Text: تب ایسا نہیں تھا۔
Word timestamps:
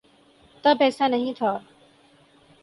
تب 0.63 0.77
ایسا 0.79 1.07
نہیں 1.07 1.33
تھا۔ 1.37 1.57